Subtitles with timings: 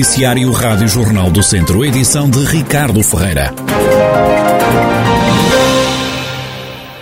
[0.00, 3.52] Noticiário Rádio Jornal do Centro, edição de Ricardo Ferreira.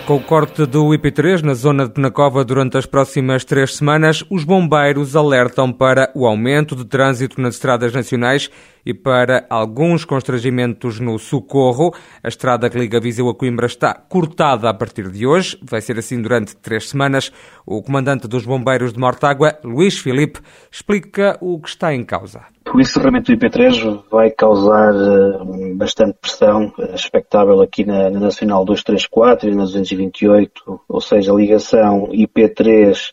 [0.05, 4.43] Com o corte do IP3 na zona de Penacova durante as próximas três semanas, os
[4.43, 8.49] bombeiros alertam para o aumento de trânsito nas estradas nacionais
[8.89, 11.93] e para alguns constrangimentos no socorro.
[12.23, 15.59] A estrada que liga Viseu a Coimbra está cortada a partir de hoje.
[15.61, 17.31] Vai ser assim durante três semanas.
[17.67, 20.39] O comandante dos bombeiros de Mortágua, Luís Filipe,
[20.71, 22.41] explica o que está em causa.
[22.73, 28.63] O encerramento do IP3 vai causar uh, bastante pressão uh, expectável aqui na, na, Nacional
[28.63, 33.11] 234 e na 228, ou seja, a ligação IP3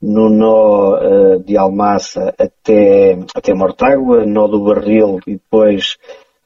[0.00, 5.98] no nó uh, de Almassa até, até Mortágua, nó do Barril e depois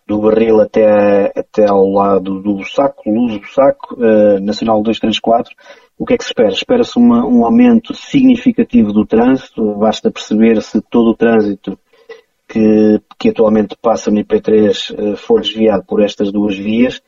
[0.06, 3.96] do Barril até, até ao lado do Saco, Luz do Saco,
[4.42, 5.54] Nacional 234.
[5.98, 6.50] O que é que se espera?
[6.50, 11.78] Espera-se um aumento significativo do trânsito, basta perceber se todo o trânsito
[12.48, 17.02] que, que atualmente passa no IP3 uh, eh, for desviado por estas duas vias,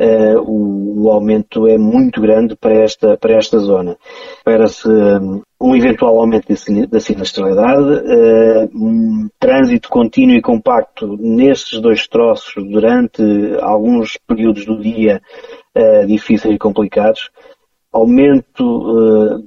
[0.00, 3.96] uh, o, o, aumento é muito grande para esta, para esta zona.
[4.36, 6.48] Espera-se um, um, eventual aumento
[6.88, 13.22] da sinistralidade, uh, um trânsito contínuo e compacto nestes dois troços durante
[13.60, 15.20] alguns períodos do dia
[16.06, 17.28] difíceis e complicados,
[17.96, 19.42] aumento uh,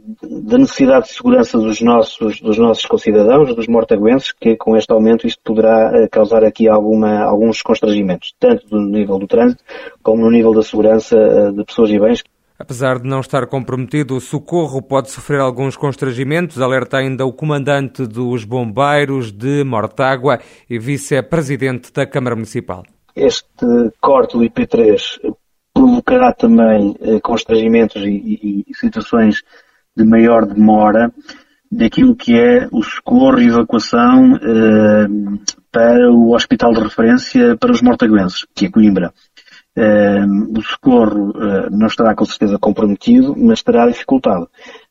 [0.48, 5.28] da necessidade de segurança dos nossos, dos nossos concidadãos, dos mortaguenses, que com este aumento
[5.28, 9.64] isto poderá uh, causar aqui alguma, alguns constrangimentos, tanto no nível do trânsito
[10.02, 12.24] como no nível da segurança uh, de pessoas e bens.
[12.58, 18.06] Apesar de não estar comprometido, o socorro pode sofrer alguns constrangimentos, alerta ainda o comandante
[18.06, 22.84] dos bombeiros de Mortágua e vice-presidente da Câmara Municipal.
[23.16, 23.46] Este
[24.02, 25.00] corte do IP3
[25.80, 29.42] provocará também eh, constrangimentos e, e, e, situações
[29.96, 31.10] de maior demora
[31.72, 35.08] daquilo que é o socorro e evacuação eh,
[35.72, 39.14] para o hospital de referência para os mortaguenses, que é Coimbra.
[39.78, 40.26] Eh,
[40.58, 44.50] o socorro eh, não estará com certeza comprometido, mas estará dificultado.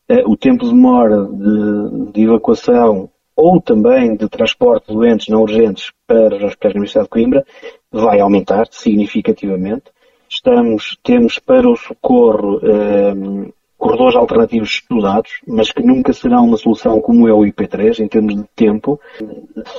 [0.09, 5.43] Eh, o tempo de demora de, de, evacuação ou também de transporte de doentes não
[5.43, 7.44] urgentes para os hospitais da Universidade de Coimbra
[7.93, 9.84] vai aumentar significativamente
[10.28, 16.56] estamos, temos para o socorro um, ehm, corredores alternativos estudados, mas que nunca serão uma
[16.56, 19.00] solução como é o IP3 em termos de tempo.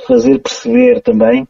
[0.06, 1.46] Fazer perceber também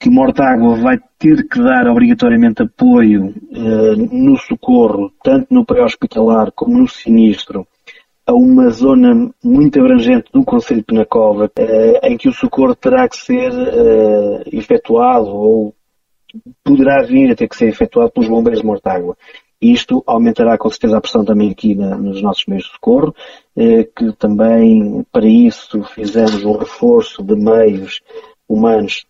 [0.00, 6.78] que Mortágua vai ter que dar obrigatoriamente apoio uh, no socorro, tanto no pré-hospitalar como
[6.78, 7.66] no sinistro,
[8.24, 13.08] a uma zona muito abrangente do Conselho de Penacova, uh, em que o socorro terá
[13.08, 15.74] que ser uh, efetuado ou
[16.64, 19.16] poderá vir a ter que ser efetuado pelos bombeiros de Mortágua.
[19.60, 23.14] Isto aumentará com certeza a pressão também aqui na, nos nossos meios de socorro,
[23.56, 28.00] eh, que também para isso fizemos um reforço de meios
[28.48, 29.04] humanos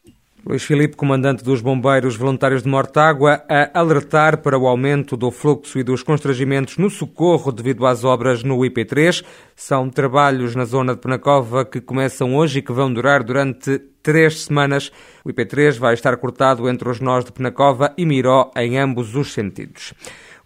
[0.49, 5.79] Luís Filipe, comandante dos Bombeiros Voluntários de Mortágua, a alertar para o aumento do fluxo
[5.79, 9.23] e dos constrangimentos no socorro devido às obras no IP3.
[9.55, 14.45] São trabalhos na zona de Penacova que começam hoje e que vão durar durante três
[14.45, 14.91] semanas.
[15.23, 19.35] O IP3 vai estar cortado entre os nós de Penacova e Miró em ambos os
[19.35, 19.93] sentidos.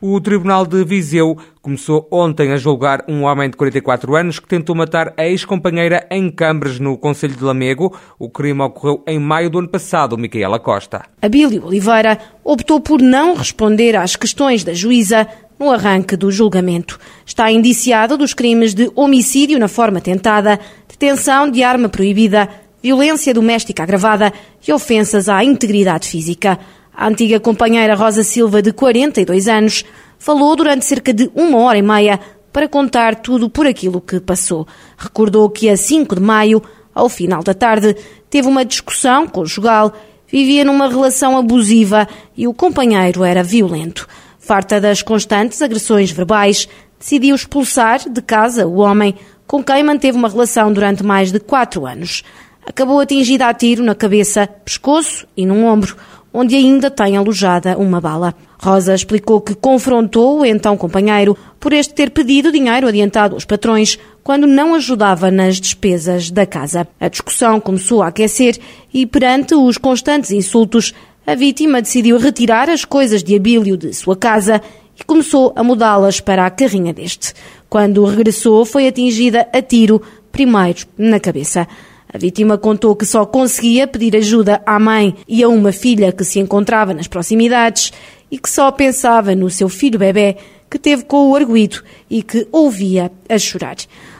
[0.05, 4.75] O Tribunal de Viseu começou ontem a julgar um homem de 44 anos que tentou
[4.75, 7.97] matar a ex-companheira em Cambres, no Conselho de Lamego.
[8.19, 11.03] O crime ocorreu em maio do ano passado, Micaela Costa.
[11.23, 15.25] Abílio Oliveira optou por não responder às questões da juíza
[15.57, 16.99] no arranque do julgamento.
[17.25, 20.59] Está indiciado dos crimes de homicídio na forma tentada,
[20.89, 22.49] detenção de arma proibida,
[22.83, 24.33] violência doméstica agravada
[24.67, 26.59] e ofensas à integridade física.
[26.95, 29.85] A antiga companheira Rosa Silva, de 42 anos,
[30.19, 32.21] falou durante cerca de uma hora e meia
[32.53, 34.67] para contar tudo por aquilo que passou.
[34.97, 36.63] Recordou que a 5 de maio,
[36.95, 37.97] ao final da tarde,
[38.29, 39.93] teve uma discussão conjugal,
[40.29, 44.07] vivia numa relação abusiva e o companheiro era violento.
[44.39, 49.15] Farta das constantes agressões verbais, decidiu expulsar de casa o homem
[49.47, 52.23] com quem manteve uma relação durante mais de quatro anos.
[52.65, 55.97] Acabou atingida a tiro na cabeça, pescoço e num ombro
[56.33, 58.35] onde ainda tem alojada uma bala.
[58.59, 63.99] Rosa explicou que confrontou o então companheiro por este ter pedido dinheiro adiantado aos patrões
[64.23, 66.87] quando não ajudava nas despesas da casa.
[66.99, 68.59] A discussão começou a aquecer
[68.95, 70.95] e, perante os constantes insultos,
[71.27, 74.61] a vítima decidiu retirar as coisas de Abílio de sua casa
[74.99, 77.35] e começou a mudá-las para a carrinha deste.
[77.69, 81.67] Quando regressou, foi atingida a tiro, primeiro na cabeça.
[82.13, 86.25] A vítima contou que só conseguia pedir ajuda à mãe e a uma filha que
[86.25, 87.93] se encontrava nas proximidades
[88.31, 90.37] e que só pensava no seu filho bebê
[90.71, 93.77] que teve com o arguído e que ouvia a chorar.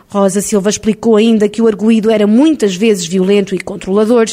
[0.09, 4.27] Rosa Silva explicou ainda que o arguído era muitas vezes violento e controlador,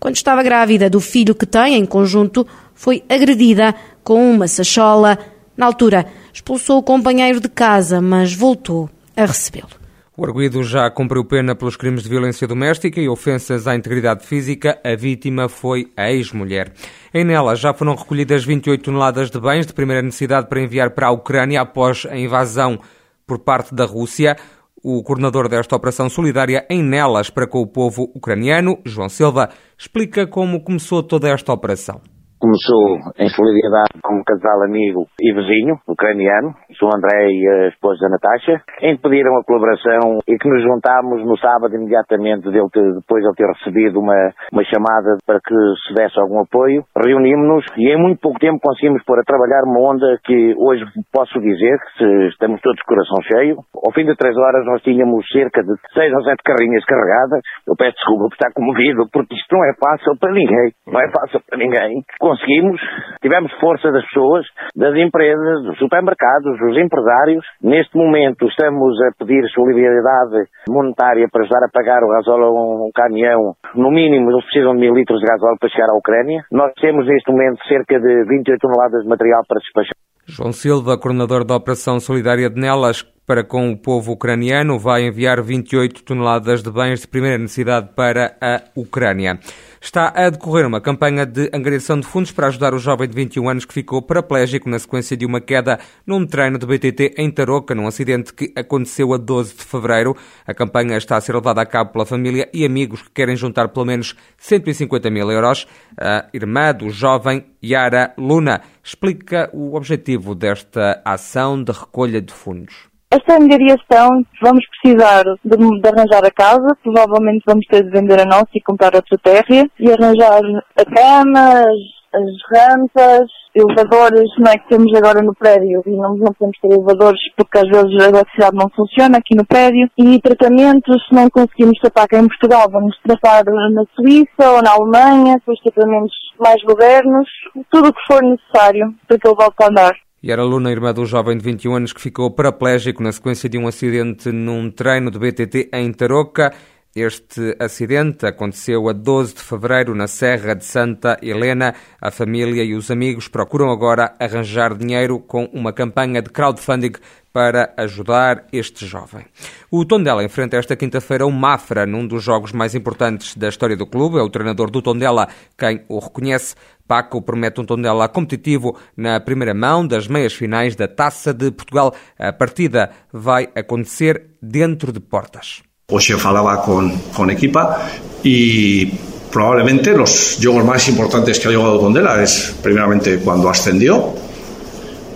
[0.00, 5.18] quando estava grávida do filho que tem em conjunto, foi agredida com uma sachola.
[5.56, 9.75] Na altura, expulsou o companheiro de casa, mas voltou a recebê-lo.
[10.18, 14.80] O arguído já cumpriu pena pelos crimes de violência doméstica e ofensas à integridade física.
[14.82, 16.72] A vítima foi a ex-mulher.
[17.12, 21.08] Em Nela já foram recolhidas 28 toneladas de bens de primeira necessidade para enviar para
[21.08, 22.80] a Ucrânia após a invasão
[23.26, 24.38] por parte da Rússia.
[24.82, 30.26] O coordenador desta operação solidária em Nelas para com o povo ucraniano, João Silva, explica
[30.26, 32.00] como começou toda esta operação.
[32.36, 38.08] Começou em solidariedade com um casal amigo e vizinho, ucraniano, o André e a esposa
[38.10, 42.84] Natasha, em que pediram a colaboração e que nos juntámos no sábado imediatamente dele ter,
[42.92, 45.56] depois de ele ter recebido uma, uma chamada para que
[45.88, 46.84] se desse algum apoio.
[46.92, 51.40] Reunimos-nos e em muito pouco tempo conseguimos pôr a trabalhar uma onda que hoje posso
[51.40, 53.56] dizer que estamos todos de coração cheio.
[53.80, 57.40] Ao fim de três horas nós tínhamos cerca de seis ou sete carrinhas carregadas.
[57.66, 60.68] Eu peço desculpa por estar comovido, porque isto não é fácil para ninguém.
[60.86, 62.80] Não é fácil para ninguém conseguimos,
[63.22, 64.44] tivemos força das pessoas,
[64.74, 67.44] das empresas, dos supermercados, dos empresários.
[67.62, 72.90] Neste momento estamos a pedir solidariedade monetária para ajudar a pagar o gasóleo a um
[72.92, 73.54] caminhão.
[73.76, 76.42] No mínimo, eles precisam de mil litros de gasóleo para chegar à Ucrânia.
[76.50, 79.94] Nós temos neste momento cerca de 28 toneladas de material para despachar.
[80.28, 85.40] João Silva, coordenador da Operação Solidária de Nelas, para com o povo ucraniano, vai enviar
[85.40, 89.38] 28 toneladas de bens de primeira necessidade para a Ucrânia.
[89.86, 93.48] Está a decorrer uma campanha de angariação de fundos para ajudar o jovem de 21
[93.48, 97.72] anos que ficou paraplégico na sequência de uma queda num treino de BTT em Tarouca,
[97.72, 100.16] num acidente que aconteceu a 12 de fevereiro.
[100.44, 103.68] A campanha está a ser levada a cabo pela família e amigos que querem juntar
[103.68, 105.68] pelo menos 150 mil euros.
[105.96, 112.95] A irmã do jovem, Yara Luna, explica o objetivo desta ação de recolha de fundos.
[113.08, 118.24] Esta angariação vamos precisar de, de, arranjar a casa, provavelmente vamos ter de vender a
[118.24, 120.40] nossa e comprar outra terra e arranjar
[120.76, 126.16] a cama, as, as rampas, elevadores, não é que temos agora no prédio e não,
[126.16, 130.20] não podemos ter elevadores porque às vezes a eletricidade não funciona aqui no prédio e
[130.20, 135.36] tratamentos, se não conseguimos tratar cá em Portugal, vamos tratar na Suíça ou na Alemanha,
[135.36, 137.28] depois tratamentos mais modernos,
[137.70, 140.92] tudo o que for necessário para que ele volte a andar e era aluna irmã
[140.92, 145.08] do jovem de 21 anos que ficou paraplégico na sequência de um acidente num treino
[145.08, 146.52] de BTT em Tarouca.
[146.96, 151.74] Este acidente aconteceu a 12 de fevereiro na Serra de Santa Helena.
[152.00, 156.92] A família e os amigos procuram agora arranjar dinheiro com uma campanha de crowdfunding
[157.34, 159.26] para ajudar este jovem.
[159.70, 163.86] O Tondela enfrenta esta quinta-feira o Mafra num dos jogos mais importantes da história do
[163.86, 164.16] clube.
[164.16, 166.54] É o treinador do Tondela quem o reconhece.
[166.88, 171.94] Paco promete um Tondela competitivo na primeira mão das meias finais da Taça de Portugal.
[172.18, 175.65] A partida vai acontecer dentro de portas.
[175.88, 177.78] Hoxe eu falaba con, con equipa
[178.24, 178.86] y
[179.30, 184.12] probablemente los juegos más importantes que ha jugado Tondela es primeramente cuando ascendió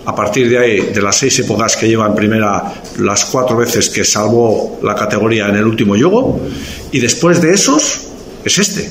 [0.05, 3.89] a partir de ahí, de las seis épocas que lleva en primera, las cuatro veces
[3.89, 6.39] que salvó la categoría en el último juego,
[6.89, 8.07] y después de esos
[8.45, 8.89] es este.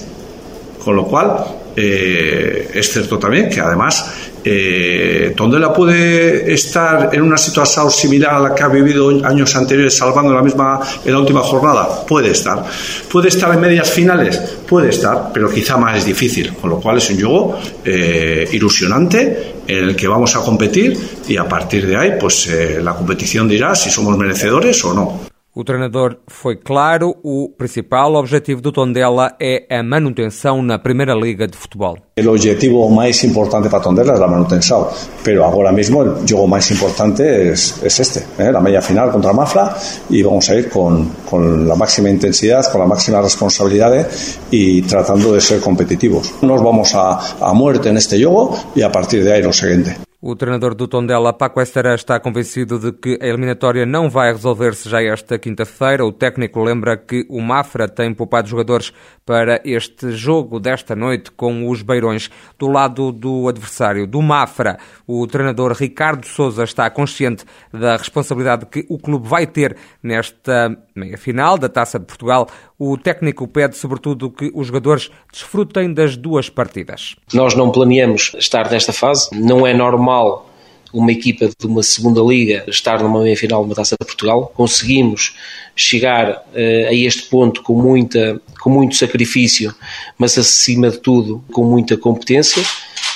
[0.84, 4.04] Con lo cual, eh, es cierto también que además
[4.44, 9.96] eh, Tondela puede estar en una situación similar a la que ha vivido años anteriores
[9.96, 12.64] salvando la misma en la última jornada, puede estar.
[13.10, 17.10] Puede estar en medias finales, puede estar, pero quizá más difícil, con lo cual es
[17.10, 20.98] un juego eh, ilusionante en el que vamos a competir
[21.28, 25.29] y a partir de ahí pues eh, la competición dirá si somos merecedores o no.
[25.52, 31.48] O treinador foi claro, o principal objetivo do Tondela é a manutenção na Primeira Liga
[31.48, 31.96] de Futebol.
[32.24, 34.88] O objetivo mais importante para Tondela é a manutenção,
[35.26, 38.52] mas agora mesmo o jogo mais importante é, este, ¿eh?
[38.54, 39.74] a meia final contra Mafra
[40.08, 41.38] e vamos a ir com, com
[41.72, 44.06] a máxima intensidade, com a máxima responsabilidade
[44.52, 46.32] e tratando de ser competitivos.
[46.42, 50.09] Nos vamos a, a muerte neste jogo e a partir de aí o seguinte.
[50.22, 54.86] O treinador do Tondela, Paco Estará, está convencido de que a eliminatória não vai resolver-se
[54.86, 56.04] já esta quinta-feira.
[56.04, 58.92] O técnico lembra que o Mafra tem poupado jogadores
[59.24, 62.28] para este jogo desta noite com os Beirões.
[62.58, 68.84] Do lado do adversário, do Mafra, o treinador Ricardo Souza está consciente da responsabilidade que
[68.90, 72.46] o clube vai ter nesta meia-final da Taça de Portugal.
[72.78, 77.16] O técnico pede, sobretudo, que os jogadores desfrutem das duas partidas.
[77.32, 80.50] Nós não planeamos estar nesta fase, não é normal normal
[80.92, 84.52] uma equipa de uma segunda liga estar numa meia final de uma taça de Portugal.
[84.56, 85.36] Conseguimos
[85.76, 89.72] chegar uh, a este ponto com, muita, com muito sacrifício,
[90.18, 92.64] mas acima de tudo com muita competência.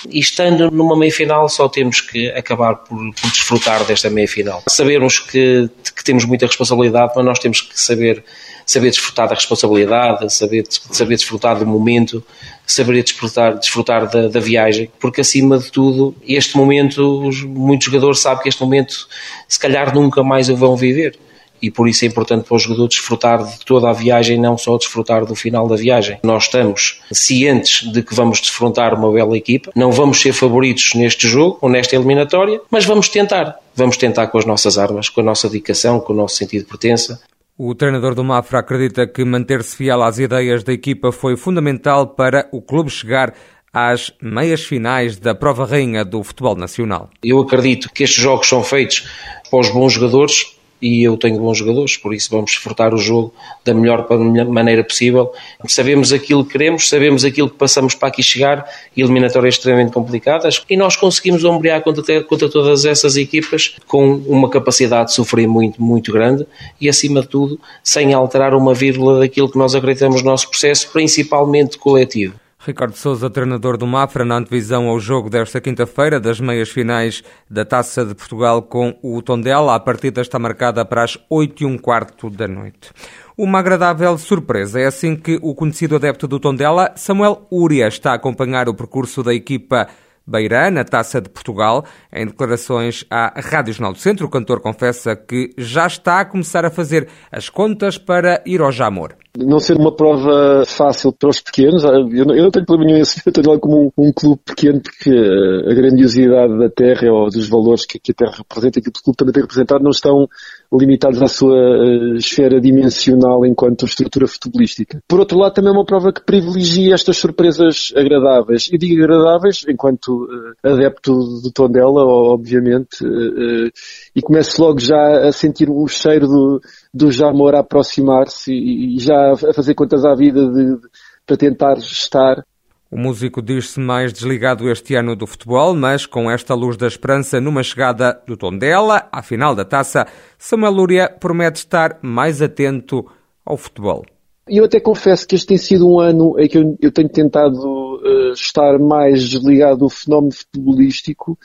[0.09, 4.63] E estando numa meia final, só temos que acabar por, por desfrutar desta meia final.
[4.69, 8.25] Sabemos que, que temos muita responsabilidade, mas nós temos que saber
[8.67, 12.25] saber desfrutar da responsabilidade, saber, saber desfrutar do momento,
[12.67, 18.43] saber desfrutar, desfrutar da, da viagem, porque acima de tudo, este momento, muitos jogadores sabem
[18.43, 19.07] que este momento
[19.47, 21.19] se calhar nunca mais o vão viver
[21.65, 24.77] e por isso é importante para o jogador desfrutar de toda a viagem, não só
[24.77, 26.19] desfrutar do final da viagem.
[26.23, 31.27] Nós estamos cientes de que vamos defrontar uma bela equipa, não vamos ser favoritos neste
[31.27, 33.57] jogo ou nesta eliminatória, mas vamos tentar.
[33.75, 36.69] Vamos tentar com as nossas armas, com a nossa dedicação, com o nosso sentido de
[36.69, 37.21] pertença.
[37.57, 42.49] O treinador do Mafra acredita que manter-se fiel às ideias da equipa foi fundamental para
[42.53, 43.33] o clube chegar
[43.73, 47.11] às meias finais da prova rainha do futebol nacional.
[47.23, 49.09] Eu acredito que estes jogos são feitos
[49.51, 53.33] para os bons jogadores, e eu tenho bons jogadores, por isso vamos esforçar o jogo
[53.65, 54.07] da melhor
[54.49, 55.33] maneira possível.
[55.67, 60.77] Sabemos aquilo que queremos, sabemos aquilo que passamos para aqui chegar, eliminatórias extremamente complicadas, e
[60.77, 66.13] nós conseguimos ombrear contra, contra todas essas equipas com uma capacidade de sofrer muito, muito
[66.13, 66.47] grande
[66.81, 70.91] e, acima de tudo, sem alterar uma vírgula daquilo que nós acreditamos no nosso processo,
[70.93, 72.44] principalmente coletivo.
[72.67, 77.63] Ricardo Souza, treinador do Mafra, na antevisão ao jogo desta quinta-feira das meias finais da
[77.63, 79.75] Taça de Portugal com o Tondela.
[79.75, 82.91] A partida está marcada para as 8 e um quarto da noite.
[83.37, 88.15] Uma agradável surpresa é assim que o conhecido adepto do Tondela, Samuel Uria, está a
[88.15, 89.87] acompanhar o percurso da equipa
[90.27, 91.85] Beirã, na Taça de Portugal.
[92.13, 96.65] Em declarações à Rádio Jornal do Centro, o cantor confessa que já está a começar
[96.65, 101.41] a fazer as contas para ir ao Jamor não ser uma prova fácil para os
[101.41, 101.83] pequenos.
[101.83, 104.81] Eu não, eu não tenho problema nenhum em ter lá como um, um, clube pequeno,
[104.81, 108.91] porque a grandiosidade da terra ou dos valores que, que a terra representa e que
[108.91, 110.29] o clube também tem representado não estão
[110.73, 115.01] limitados à sua uh, esfera dimensional enquanto estrutura futebolística.
[115.09, 118.69] Por outro lado, também é uma prova que privilegia estas surpresas agradáveis.
[118.73, 123.71] E digo agradáveis enquanto uh, adepto do Tondela, obviamente, uh,
[124.15, 126.61] e começo logo já a sentir o cheiro do,
[126.93, 130.89] do Jamor a aproximar-se e, e, já a fazer contas à vida de, de,
[131.27, 132.45] para tentar estar
[132.91, 137.41] o músico diz-se mais desligado este ano do futebol, mas com esta luz da esperança
[137.41, 140.07] numa chegada do Tondela à final da taça,
[140.39, 143.05] Samuel Lúria promete estar mais atento
[143.45, 144.05] ao futebol.
[144.49, 147.57] Eu até confesso que este tem sido um ano em que eu, eu tenho tentado
[147.57, 151.39] uh, estar mais desligado do fenómeno futebolístico,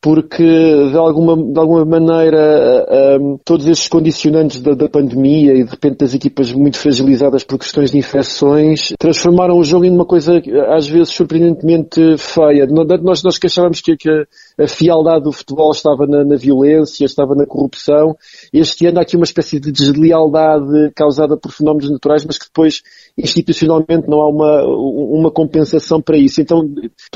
[0.00, 5.70] porque de alguma, de alguma maneira um, todos estes condicionantes da, da, pandemia e de
[5.70, 10.40] repente das equipas muito fragilizadas por questões de infecções transformaram o jogo em uma coisa
[10.74, 12.66] às vezes surpreendentemente feia.
[12.66, 14.26] Nós, nós queixávamos que, que
[14.60, 18.16] a, a fialdade do futebol estava na, na, violência, estava na corrupção.
[18.52, 22.82] Este ano há aqui uma espécie de deslealdade causada por fenómenos naturais, mas que depois
[23.16, 26.40] institucionalmente não há uma, uma compensação para isso.
[26.40, 26.68] Então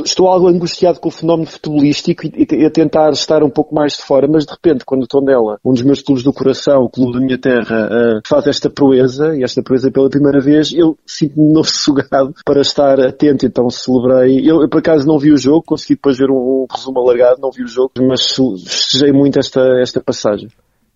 [0.05, 4.03] estou algo angustiado com o fenómeno futebolístico e, e, tentar estar um pouco mais de
[4.03, 7.15] fora, mas de repente, quando estou nela, um dos meus clubes do coração, o clube
[7.15, 11.53] da minha terra, uh, faz esta proeza, e esta proeza pela primeira vez, eu sinto-me
[11.53, 14.39] novo sugado para estar atento, então celebrei.
[14.39, 17.34] Eu, eu, por acaso não vi o jogo, consegui depois ver um, um resumo alargado,
[17.39, 20.49] não vi o jogo, mas festejei muito esta, esta passagem.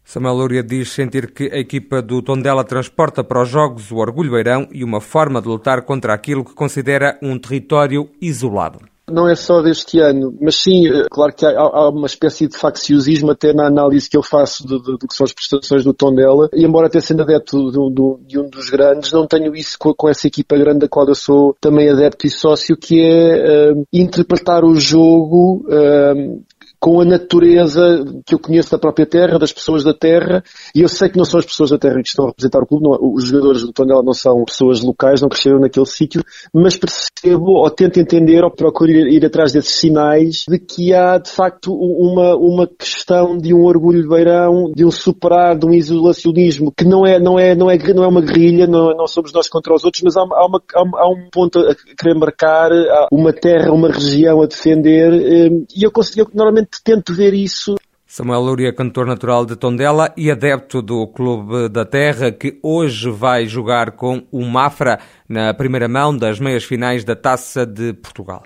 [0.05, 4.33] Samuel Lúria diz sentir que a equipa do Tondela transporta para os Jogos o orgulho
[4.33, 8.88] beirão e uma forma de lutar contra aquilo que considera um território isolado.
[9.11, 12.57] Não é só deste ano, mas sim, eh, claro que há, há uma espécie de
[12.57, 15.95] facciosismo até na análise que eu faço do, do, do que são as prestações do
[15.95, 20.09] Tondela, e embora tenha sendo adepto de um dos grandes, não tenho isso com, com,
[20.09, 24.65] essa equipa grande da qual eu sou também adepto e sócio, que é uh, interpretar
[24.65, 26.43] o jogo uh,
[26.81, 30.43] com a natureza que eu conheço da própria terra, das pessoas da terra,
[30.75, 32.67] e eu sei que não são as pessoas da terra que estão a representar o
[32.67, 36.77] clube, não, os jogadores do Tondela não são pessoas locais, não cresceram naquele sítio, mas
[36.77, 41.31] percebo, ou tento entender, ou procuro ir, ir, atrás desses sinais, de que há de
[41.31, 46.73] facto uma, uma questão de um orgulho de beirão, de um superar, de um isolacionismo,
[46.77, 49.49] que não é, não é, não é, não é uma guerrilha, não, não somos nós
[49.49, 53.33] contra os outros, mas há, há, uma, há, um ponto a querer marcar, há uma
[53.33, 57.77] terra, uma região a defender, eh, e eu, consigo, eu normalmente tento ver isso.
[58.11, 63.47] Samuel Lúria, cantor natural de Tondela e adepto do Clube da Terra, que hoje vai
[63.47, 64.99] jogar com o Mafra
[65.29, 68.45] na primeira mão das meias finais da Taça de Portugal.